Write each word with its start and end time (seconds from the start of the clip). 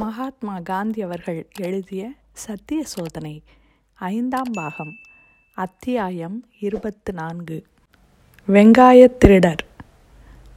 மகாத்மா 0.00 0.58
காந்தி 0.60 1.02
அவர்கள் 1.02 1.46
எழுதிய 1.60 2.10
சத்திய 2.32 2.82
சோதனை 2.84 3.42
ஐந்தாம் 3.94 4.50
பாகம் 4.52 4.90
அத்தியாயம் 5.54 6.44
இருபத்து 6.60 7.12
நான்கு. 7.12 7.64
வெங்காய 8.48 9.08
திருடர். 9.18 9.62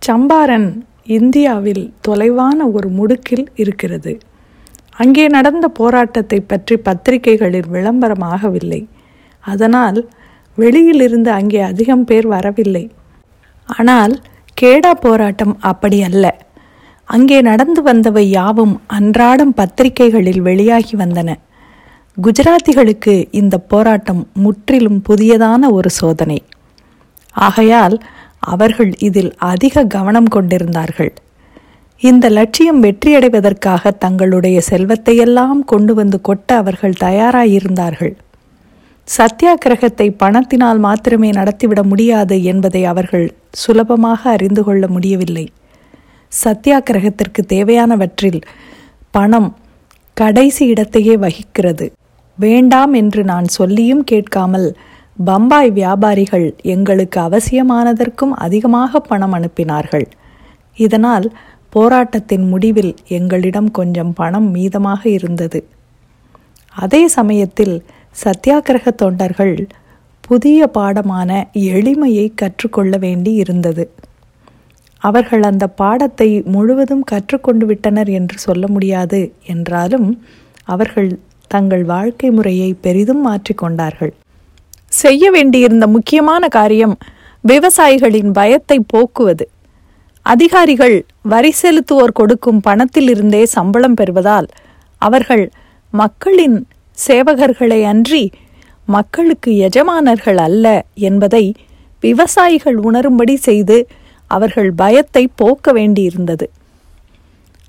சம்பாரன் 0.08 0.82
இந்தியாவில் 1.04 1.94
தொலைவான 2.08 2.72
ஒரு 2.72 2.90
முடுக்கில் 2.90 3.46
இருக்கிறது. 3.56 4.20
அங்கே 4.98 5.28
நடந்த 5.28 5.68
போராட்டத்தை 5.68 6.40
பற்றி 6.42 6.78
பத்திரிகைகளில் 6.78 7.72
விளம்பரமாகவில்லை. 7.72 8.88
அதனால் 9.44 10.10
வெளியிலிருந்து 10.56 11.32
அங்கே 11.32 11.60
அதிகம் 11.60 12.06
பேர் 12.06 12.28
வரவில்லை. 12.28 12.92
ஆனால் 13.68 14.22
கேடா 14.62 14.92
போராட்டம் 14.92 15.58
அப்படி 15.60 16.02
அல்ல. 16.02 16.48
அங்கே 17.10 17.42
நடந்து 17.42 17.82
வந்தவை 17.82 18.24
யாவும் 18.30 18.74
அன்றாடம் 18.88 19.54
பத்திரிகைகளில் 19.54 20.42
வெளியாகி 20.42 20.96
வந்தன. 20.96 21.30
குஜராத்திகளுக்கு 22.18 23.28
இந்த 23.32 23.58
போராட்டம் 23.58 24.22
முற்றிலும் 24.34 25.00
புதியதான 25.10 25.72
ஒரு 25.72 25.90
சோதனை. 25.90 26.42
ஆகையால் 27.36 27.96
அவர்கள் 28.40 28.92
இதில் 29.00 29.32
அதிக 29.38 29.84
கவனம் 29.84 30.26
கொண்டிருந்தார்கள். 30.26 31.12
இந்த 32.02 32.30
லட்சியம் 32.30 32.84
வெற்றியடைவதற்காக 32.84 33.92
தங்களுடைய 33.92 34.62
செல்வத்தையெல்லாம் 34.70 35.62
கொண்டு 35.66 35.94
வந்து 35.94 36.20
கொட்ட 36.28 36.50
அவர்கள் 36.56 37.00
தயாராயிருந்தார்கள். 37.00 38.14
சத்தியாகிரகத்தை 39.08 40.08
பணத்தினால் 40.18 40.78
மாத்திரமே 40.78 41.30
நடத்திவிட 41.30 41.84
முடியாது 41.84 42.44
என்பதை 42.44 42.86
அவர்கள் 42.86 43.28
சுலபமாக 43.54 44.30
அறிந்து 44.30 44.64
கொள்ள 44.64 44.88
முடியவில்லை. 44.88 45.46
சத்தியாகிரகத்திற்கு 46.32 47.42
தேவையானவற்றில் 47.48 48.42
பணம் 49.12 49.50
கடைசி 50.14 50.66
இடத்தையே 50.66 51.16
வகிக்கிறது. 51.18 51.92
வேண்டாம் 52.38 52.94
என்று 52.94 53.24
நான் 53.24 53.48
சொல்லியும் 53.48 54.04
கேட்காமல் 54.04 54.68
பம்பாய் 55.26 55.72
வியாபாரிகள் 55.72 56.56
எங்களுக்கு 56.74 57.20
அவசியமானதற்கும் 57.20 58.34
அதிகமாக 58.46 59.00
பணம் 59.00 59.34
அனுப்பினார்கள். 59.34 60.06
இதனால் 60.78 61.26
போராட்டத்தின் 61.70 62.46
முடிவில் 62.50 62.94
எங்களிடம் 63.08 63.72
கொஞ்சம் 63.72 64.14
பணம் 64.14 64.56
மீதமாக 64.56 65.02
இருந்தது. 65.06 65.60
அதே 66.76 67.08
சமயத்தில் 67.08 67.76
சத்தியாகிரக 68.16 68.92
தொண்டர்கள் 68.96 69.56
புதிய 70.24 70.70
பாடமான 70.74 71.30
எளிமையை 71.54 72.26
கற்றுக்கொள்ள 72.36 72.98
வேண்டி 72.98 73.34
இருந்தது 73.34 73.84
அவர்கள் 75.00 75.44
அந்த 75.44 75.68
பாடத்தை 75.68 76.42
முழுவதும் 76.42 77.04
கற்றுக்கொண்டு 77.12 77.66
விட்டனர் 77.66 78.10
என்று 78.10 78.38
சொல்ல 78.38 78.68
முடியாது 78.68 79.34
என்றாலும் 79.44 80.24
அவர்கள் 80.64 81.20
தங்கள் 81.48 81.84
வாழ்க்கை 81.84 82.32
முறையை 82.32 82.74
பெரிதும் 82.82 83.28
மாற்றிக்கொண்டார்கள் 83.28 84.12
செய்ய 84.88 85.32
வேண்டியிருந்த 85.32 85.88
முக்கியமான 85.88 86.48
காரியம் 86.48 86.98
விவசாயிகளின் 87.48 88.32
பயத்தை 88.32 88.86
போக்குவது. 88.88 89.48
அதிகாரிகள் 90.22 91.06
வரி 91.22 91.54
செலுத்துவோர் 91.62 92.12
கொடுக்கும் 92.14 92.62
பணத்திலிருந்தே 92.68 93.44
சம்பளம் 93.44 93.94
பெறுவதால் 93.94 94.48
அவர்கள் 94.98 95.52
மக்களின் 95.92 96.68
சேவகர்களை 97.08 97.84
அன்றி 97.84 98.30
மக்களுக்கு 98.86 99.58
எஜமானர்கள் 99.58 100.38
அல்ல 100.38 100.86
என்பதை 100.94 101.56
விவசாயிகள் 102.02 102.78
உணரும்படி 102.78 103.36
செய்து 103.36 103.88
அவர்கள் 104.30 104.72
பயத்தை 104.72 105.24
போக்க 105.36 105.74
வேண்டியிருந்தது. 105.74 106.48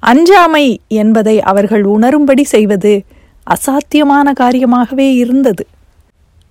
அஞ்சாமை 0.03 0.67
என்பதை 0.89 1.37
அவர்கள் 1.43 1.85
உணரும்படி 1.85 2.45
செய்வது 2.45 2.93
அசாத்தியமான 3.47 4.33
காரியமாகவே 4.41 5.09
இருந்தது. 5.15 5.65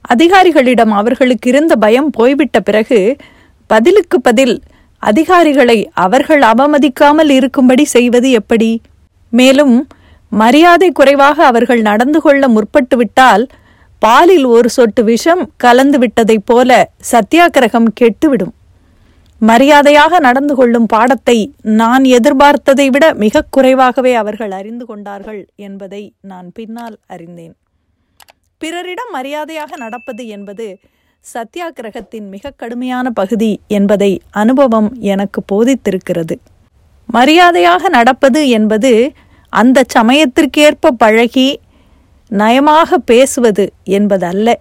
அதிகாரிகளிடம் 0.06 0.94
அவர்களுக்கு 1.00 1.48
இருந்த 1.50 1.76
பயம் 1.76 2.10
போய்விட்ட 2.10 2.60
பிறகு 2.60 3.00
பதிலுக்கு 3.70 4.18
பதில் 4.22 4.56
அதிகாரிகளை 5.04 5.80
அவர்கள் 6.06 6.42
அவமதிக்காமல் 6.42 7.30
இருக்கும்படி 7.30 7.86
செய்வது 7.86 8.32
எப்படி? 8.32 8.72
மேலும் 9.34 9.76
மரியாதை 10.32 10.90
குறைவாக 10.92 11.46
அவர்கள் 11.46 11.82
நடந்து 11.82 12.20
கொள்ள 12.22 12.44
முற்பட்டுவிட்டால் 12.48 13.44
பாலில் 14.02 14.46
ஒரு 14.46 14.70
சொட்டு 14.70 15.04
விஷம் 15.04 15.44
கலந்து 15.58 15.98
விட்டதைப் 16.00 16.46
போல 16.46 16.90
சத்தியாகிரகம் 17.12 17.90
கெட்டுவிடும். 18.02 18.54
மரியாதையாக 19.42 20.20
நடந்து 20.20 20.56
கொள்ளும் 20.56 20.86
பாடத்தை 20.86 21.54
நான் 21.62 22.04
எதிர்பார்த்ததை 22.04 22.88
விட 22.88 23.14
மிக 23.14 23.44
குறைவாகவே 23.50 24.14
அவர்கள் 24.14 24.52
அறிந்து 24.52 24.86
கொண்டார்கள் 24.86 25.48
என்பதை 25.56 26.14
நான் 26.22 26.52
பின்னால் 26.54 26.98
அறிந்தேன். 27.08 27.56
பிறரிடம் 28.58 29.12
மரியாதையாக 29.12 29.78
நடப்பது 29.78 30.28
என்பது 30.28 30.80
சத்தியாகிரகத்தின் 31.34 32.28
மிக 32.30 32.54
கடுமையான 32.56 33.10
பகுதி 33.10 33.60
என்பதை 33.68 34.22
அனுபவம் 34.32 34.90
எனக்கு 35.00 35.42
போதித்திருக்கிறது. 35.52 36.36
மரியாதையாக 37.06 37.90
நடப்பது 37.90 38.50
என்பது 38.50 39.12
அந்த 39.50 39.84
சமயத்திற்கேற்ப 39.94 40.92
பழகி 40.98 41.60
நயமாக 42.32 42.98
பேசுவது 43.06 43.72
என்பதல்ல. 43.84 44.60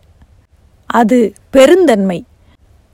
அது 0.87 1.33
பெருந்தன்மை. 1.51 2.25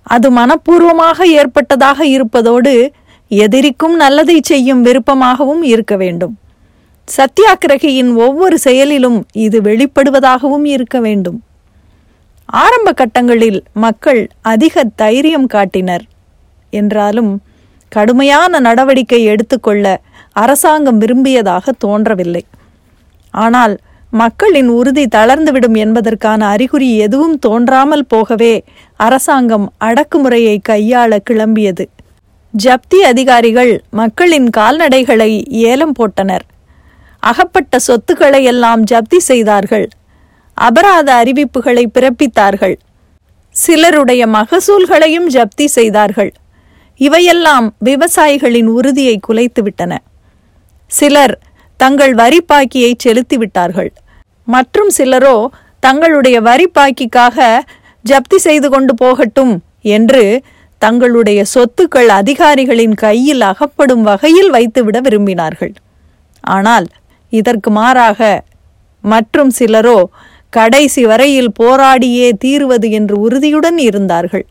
அது 0.05 0.31
மனப்பூர்வமாக 0.31 1.23
ஏற்பட்டதாக 1.23 2.07
இருப்பதோடு 2.07 2.93
எதிரிக்கும் 3.29 3.97
நல்லதை 3.97 4.41
செய்யும் 4.43 4.83
விருப்பமாகவும் 4.83 5.63
இருக்க 5.63 5.97
வேண்டும். 5.97 6.39
சத்தியாகிரகியின் 7.09 8.15
ஒவ்வொரு 8.17 8.59
செயலிலும் 8.59 9.27
இது 9.33 9.61
வெளிப்படுவதாகவும் 9.61 10.65
இருக்க 10.65 11.01
வேண்டும். 11.01 11.43
ஆரம்ப 12.45 12.93
கட்டங்களில் 12.93 13.61
மக்கள் 13.73 14.29
அதிக 14.41 14.85
தைரியம் 14.97 15.47
காட்டினர். 15.47 16.05
என்றாலும் 16.71 17.43
கடுமையான 17.89 18.61
நடவடிக்கை 18.61 19.25
எடுத்துக்கொள்ள 19.25 20.01
அரசாங்கம் 20.33 21.01
விரும்பியதாக 21.01 21.73
தோன்றவில்லை. 21.79 22.45
ஆனால் 23.31 23.79
மக்களின் 24.21 24.69
உறுதி 24.69 25.05
தளர்ந்துவிடும் 25.15 25.77
என்பதற்கான 25.77 26.49
அறிகுறி 26.49 26.97
எதுவும் 26.97 27.39
தோன்றாமல் 27.39 28.05
போகவே 28.05 28.65
அரசாங்கம் 28.97 29.73
அடக்குமுறையை 29.85 30.59
கையாள 30.69 31.19
கிளம்பியது. 31.31 31.85
ஜப்தி 32.55 32.99
அதிகாரிகள் 33.01 33.73
மக்களின் 33.91 34.49
கால்நடைகளை 34.57 35.31
ஏலம் 35.49 35.95
போட்டனர். 35.99 36.45
அகப்பட்ட 37.19 37.79
சொத்துக்களை 37.79 38.45
எல்லாம் 38.45 38.85
ஜப்தி 38.85 39.17
செய்தார்கள். 39.17 39.89
அபராத 40.59 41.09
அறிவிப்புகளை 41.23 41.85
பிறப்பித்தார்கள். 41.95 42.77
சிலருடைய 43.55 44.27
மகசூல்களையும் 44.27 45.29
ஜப்தி 45.37 45.65
செய்தார்கள். 45.65 46.33
இவையெல்லாம் 47.01 47.75
விவசாயிகளின் 47.85 48.67
உறுதியை 48.67 49.21
குலைத்துவிட்டன. 49.29 49.93
சிலர் 50.87 51.37
தங்கள் 51.77 52.15
வரி 52.15 52.41
பாக்கியை 52.53 52.95
செலுத்திவிட்டார்கள். 53.05 53.93
மற்றும் 54.47 54.91
சிலரோ 54.97 55.37
தங்களுடைய 55.83 56.37
வரி 56.49 56.67
பாக்கிக்காக 56.77 57.47
ஜப்தி 58.05 58.39
செய்து 58.47 58.69
கொண்டு 58.75 58.93
போகட்டும் 59.03 59.55
என்று 59.97 60.25
தங்களுடைய 60.83 61.41
சொத்துக்கள் 61.55 62.11
அதிகாரிகளின் 62.21 62.95
கையில் 63.05 63.43
அகப்படும் 63.51 64.03
வகையில் 64.09 64.51
வைத்துவிட 64.57 64.99
விரும்பினார்கள். 65.07 65.73
ஆனால் 66.45 66.87
இதற்கு 67.33 67.71
மாறாக 67.71 68.21
மற்றும் 69.05 69.53
சிலரோ 69.59 69.99
கடைசி 70.53 71.03
வரையில் 71.11 71.53
போராடியே 71.61 72.29
தீருவது 72.43 72.89
என்று 72.99 73.17
உறுதியுடன் 73.27 73.79
இருந்தார்கள். 73.89 74.45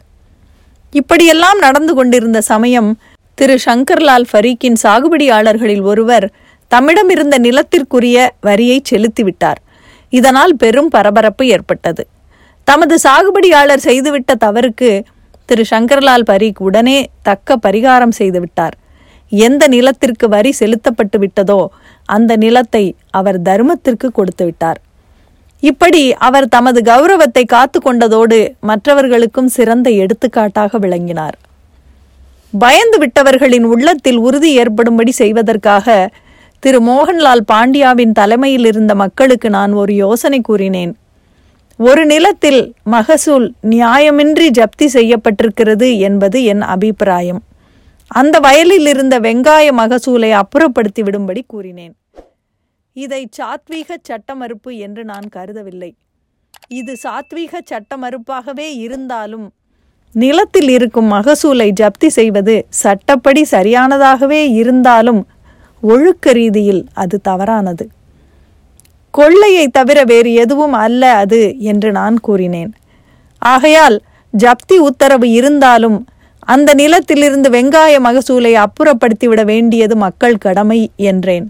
இப்படியெல்லாம் 0.93 1.59
நடந்து 1.65 1.93
கொண்டிருந்த 1.93 2.39
சமயம் 2.51 2.89
திரு 3.37 3.55
சங்கர்லால் 3.67 4.25
ஃபரீக்கின் 4.31 4.79
சாகுபடியாளர்களில் 4.83 5.85
ஒருவர் 5.91 6.27
தம்மிடம் 6.71 7.09
இருந்த 7.15 7.35
நிலத்திற்குரிய 7.45 8.17
வரியை 8.47 8.77
செலுத்திவிட்டார். 8.91 9.61
இதனால் 10.17 10.53
பெரும் 10.63 10.89
பரபரப்பு 10.95 11.43
ஏற்பட்டது. 11.55 12.03
தமது 12.67 12.95
சாகுபடியாளர் 13.05 13.85
செய்துவிட்ட 13.87 14.31
தவறுக்கு 14.45 14.89
திரு. 15.49 15.63
சங்கர்லால் 15.73 16.25
பரீக் 16.29 16.61
உடனே 16.67 16.97
தக்க 17.27 17.57
பரிகாரம் 17.65 18.15
செய்துவிட்டார். 18.19 18.75
எந்த 19.31 19.63
நிலத்திற்கு 19.73 20.25
வரி 20.35 20.51
செலுத்தப்பட்டு 20.61 21.17
விட்டதோ 21.23 21.61
அந்த 22.15 22.31
நிலத்தை 22.43 22.83
அவர் 23.19 23.39
தர்மத்திற்கு 23.49 24.07
கொடுத்து 24.17 24.43
விட்டார். 24.45 24.79
இப்படி 25.63 26.03
அவர் 26.27 26.47
தமது 26.55 26.79
கௌரவத்தை 26.91 27.43
காத்து 27.53 27.79
கொண்டதோடு 27.79 28.39
மற்றவர்களுக்கும் 28.69 29.53
சிறந்த 29.57 29.89
எடுத்துக்காட்டாக 30.03 30.79
விளங்கினார். 30.85 31.35
பயந்து 32.53 32.97
விட்டவர்களின் 33.03 33.67
உள்ளத்தில் 33.73 34.19
உறுதி 34.27 34.49
ஏற்படும்படி 34.61 35.13
செய்வதற்காக 35.21 35.95
திரு 36.63 36.79
மோகன்லால் 36.79 37.41
பாண்டியாவின் 37.51 38.11
தலைமையில் 38.11 38.65
இருந்த 38.65 38.95
மக்களுக்கு 38.95 39.49
நான் 39.49 39.73
ஒரு 39.73 39.95
யோசனை 39.95 40.41
கூறினேன். 40.41 40.95
ஒரு 41.79 42.05
நிலத்தில் 42.05 42.59
மகசூல் 42.83 43.47
நியாயமின்றி 43.71 44.47
ஜப்தி 44.59 44.87
செய்யப்பட்டிருக்கிறது 44.93 45.99
என்பது 45.99 46.43
என் 46.43 46.61
அபிப்பிராயம். 46.61 47.41
அந்த 48.07 48.39
வயலில் 48.39 48.85
இருந்த 48.85 49.19
வெங்காய 49.19 49.65
மகசூலை 49.81 50.29
அப்புறப்படுத்தி 50.41 51.03
விடும்படி 51.07 51.43
கூறினேன். 51.47 51.93
இதை 52.93 53.21
சாத்வீக 53.37 53.97
சட்டமறுப்பு 54.01 54.77
என்று 54.77 55.03
நான் 55.03 55.27
கருதவில்லை. 55.35 55.91
இது 56.67 56.95
சாத்வீக 57.03 57.61
சட்ட 57.65 57.97
மறுப்பாகவே 57.97 58.69
இருந்தாலும் 58.77 59.45
நிலத்தில் 60.15 60.69
இருக்கும் 60.69 61.11
மகசூலை 61.11 61.69
ஜப்தி 61.79 62.07
செய்வது 62.07 62.65
சட்டப்படி 62.69 63.45
சரியானதாகவே 63.51 64.41
இருந்தாலும் 64.61 65.21
ஒழுக்க 65.89 66.31
ரீதியில் 66.31 66.87
அது 66.93 67.15
தவறானது. 67.21 67.85
கொள்ளையை 69.11 69.67
தவிர 69.67 70.03
வேறு 70.03 70.33
எதுவும் 70.33 70.73
அல்ல 70.73 71.13
அது 71.13 71.41
என்று 71.59 71.91
நான் 71.91 72.19
கூறினேன். 72.19 72.71
ஆகையால் 73.41 73.97
ஜப்தி 74.33 74.77
உத்தரவு 74.77 75.27
இருந்தாலும் 75.29 75.97
அந்த 76.39 76.73
நிலத்திலிருந்து 76.73 77.49
வெங்காய 77.49 77.93
மகசூலை 77.99 78.53
அப்புறப்படுத்திவிட 78.63 79.41
வேண்டியது 79.43 79.95
மக்கள் 79.95 80.37
கடமை 80.37 80.79
என்றேன். 80.95 81.45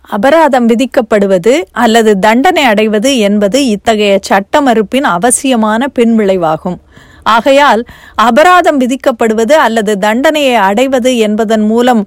அபராதம் 0.00 0.68
விதிக்கப்படுவது 0.68 1.54
அல்லது 1.72 2.18
தண்டனை 2.18 2.64
அடைவது 2.64 3.10
என்பது 3.18 3.66
இத்தகைய 3.66 4.18
சட்ட 4.20 4.60
மறுப்பின் 4.60 5.08
அவசியமான 5.16 5.86
பின்விளைவாகும். 5.98 6.78
ஆகையால் 7.22 7.82
அபராதம் 8.14 8.80
விதிக்கப்படுவது 8.80 9.52
அல்லது 9.66 9.98
தண்டனையை 9.98 10.54
அடைவது 10.54 11.18
என்பதன் 11.18 11.60
மூலம் 11.60 12.02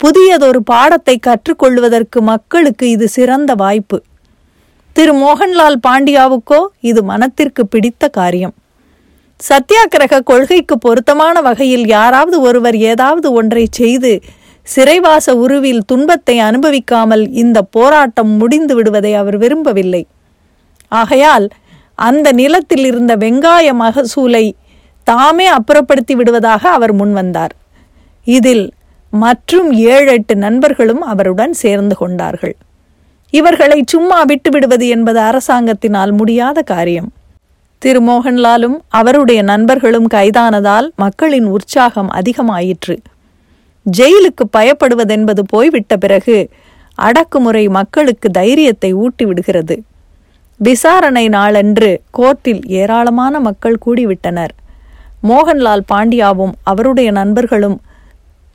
புதியதொரு 0.00 0.60
பாடத்தை 0.62 1.14
கற்றுக்கொள்வதற்கு 1.26 2.18
மக்களுக்கு 2.20 2.90
இது 2.90 3.08
சிறந்த 3.08 3.54
வாய்ப்பு. 3.54 3.98
திரு. 4.92 5.12
மோகன்லால் 5.14 5.76
பாண்டியாவுக்கோ 5.86 6.60
இது 6.80 7.02
மனத்திற்கு 7.02 7.66
பிடித்த 7.66 8.08
காரியம். 8.08 8.54
சத்தியாகிரக 9.40 10.20
கொள்கைக்கு 10.20 10.78
பொருத்தமான 10.78 11.40
வகையில் 11.40 11.86
யாராவது 11.86 12.40
ஒருவர் 12.40 12.76
ஏதாவது 12.76 13.32
ஒன்றை 13.32 13.66
செய்து 13.70 14.12
சிறைவாச 14.66 15.34
உருவில் 15.34 15.82
துன்பத்தை 15.86 16.38
அனுபவிக்காமல் 16.38 17.24
இந்த 17.42 17.58
போராட்டம் 17.62 18.32
முடிந்து 18.36 18.74
விடுவதை 18.74 19.14
அவர் 19.14 19.38
விரும்பவில்லை. 19.38 20.02
ஆகையால் 20.88 21.46
அந்த 21.94 22.32
நிலத்தில் 22.32 22.84
இருந்த 22.84 23.16
வெங்காய 23.16 23.72
மகசூலை 23.84 24.44
தாமே 25.04 25.46
அப்புறப்படுத்தி 25.50 26.14
விடுவதாக 26.14 26.62
அவர் 26.70 26.94
முன்வந்தார். 26.94 27.54
இதில் 28.26 28.66
மற்றும் 29.10 29.72
ஏழு 29.72 30.12
எட்டு 30.12 30.36
நண்பர்களும் 30.36 31.00
அவருடன் 31.00 31.52
சேர்ந்து 31.52 31.96
கொண்டார்கள். 31.96 32.56
இவர்களை 33.30 33.84
சும்மா 33.86 34.24
விட்டுவிடுவது 34.24 34.88
என்பது 34.88 35.20
அரசாங்கத்தினால் 35.20 36.16
முடியாத 36.16 36.62
காரியம். 36.62 37.12
திரு. 37.78 38.02
மோகன்லாலும் 38.02 38.78
அவருடைய 38.88 39.42
நண்பர்களும் 39.42 40.06
கைதானதால் 40.08 40.90
மக்களின் 40.96 41.44
உற்சாகம் 41.44 42.10
அதிகமாயிற்று. 42.10 42.96
ஜெயிலுக்கு 43.96 44.48
பயப்படுவதென்பது 44.56 45.40
போய்விட்ட 45.46 45.96
பிறகு 45.96 46.48
அடக்குமுறை 46.94 47.68
மக்களுக்கு 47.68 48.30
தைரியத்தை 48.30 48.94
ஊட்டிவிடுகிறது. 48.94 49.78
விசாரணை 50.56 51.28
நாளன்று 51.28 52.02
கோர்ட்டில் 52.18 52.64
ஏராளமான 52.66 53.40
மக்கள் 53.40 53.78
கூடிவிட்டனர். 53.86 54.48
மோகன்லால் 55.22 55.80
பாண்டியாவும் 55.92 56.52
அவருடைய 56.62 57.10
நண்பர்களும் 57.10 57.80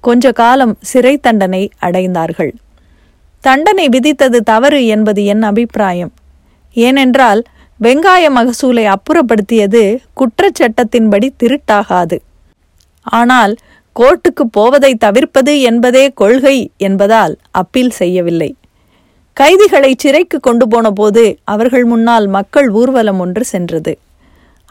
கொஞ்ச 0.07 0.31
காலம் 0.39 0.73
சிறை 0.91 1.13
தண்டனை 1.25 1.63
அடைந்தார்கள். 1.85 2.51
தண்டனை 3.43 3.85
விதித்தது 3.95 4.39
தவறு 4.51 4.79
என்பது 4.95 5.21
என் 5.33 5.43
அபிப்பிராயம். 5.49 6.11
ஏனென்றால் 6.75 7.41
வெங்காய 7.79 8.25
மகசூலை 8.37 8.83
அப்புறப்படுத்தியது 8.93 9.81
குற்றச்சட்டத்தின்படி 10.19 11.27
திருட்டாகாது. 11.41 12.17
ஆனால் 13.05 13.53
கோர்ட்டுக்கு 13.95 14.43
போவதை 14.51 14.91
தவிர்ப்பது 14.95 15.53
என்பதே 15.69 16.05
கொள்கை 16.21 16.57
என்பதால் 16.87 17.33
அப்பீல் 17.61 17.93
செய்யவில்லை. 17.99 18.49
கைதிகளை 19.37 19.91
சிறைக்கு 20.03 20.37
கொண்டு 20.39 20.65
போன 20.67 20.87
போது 20.91 21.23
அவர்கள் 21.53 21.85
முன்னால் 21.85 22.27
மக்கள் 22.37 22.67
ஊர்வலம் 22.79 23.19
ஒன்று 23.19 23.43
சென்றது. 23.45 23.93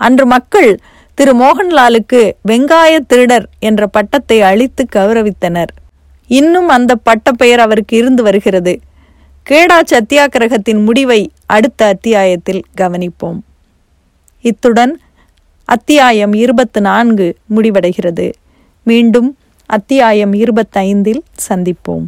அன்று 0.01 0.27
மக்கள் 0.27 0.71
திரு 1.15 1.33
மோகன்லாலுக்கு 1.37 2.33
வெங்காய 2.49 2.99
திருடர் 3.07 3.45
என்ற 3.59 3.87
பட்டத்தை 3.87 4.43
அளித்து 4.43 4.87
கௌரவித்தனர். 4.97 5.73
இன்னும் 6.27 6.69
அந்த 6.69 6.95
பட்டப்பெயர் 6.95 7.61
அவருக்கு 7.61 7.97
இருந்து 7.97 8.23
வருகிறது. 8.23 8.81
கேடா 9.51 9.79
சத்தியாகிரகத்தின் 9.91 10.85
முடிவை 10.85 11.31
அடுத்த 11.47 11.87
அத்தியாயத்தில் 11.87 12.63
கவனிப்போம். 12.81 13.39
இத்துடன் 14.41 15.01
அத்தியாயம் 15.65 16.33
இருபத்து 16.33 16.81
நான்கு 16.81 17.37
முடிவடைகிறது. 17.57 18.33
மீண்டும் 18.83 19.37
அத்தியாயம் 19.67 20.33
இருபத்தைந்தில் 20.33 21.23
சந்திப்போம். 21.49 22.07